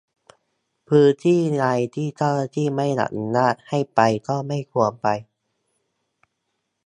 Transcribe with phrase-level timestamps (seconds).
[0.89, 1.65] พื้นที่ใด
[1.95, 5.07] ที่เจ้าหน้าที่ไม่อนุญาตให้ไปก็ไม่ควรไป